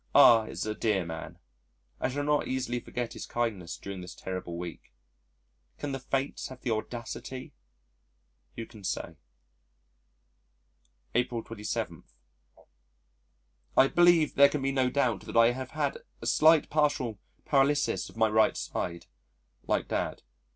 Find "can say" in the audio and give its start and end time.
8.65-9.17